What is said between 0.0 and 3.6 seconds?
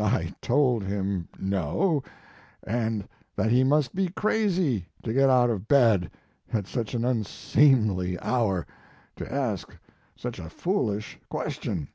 I told him no, and that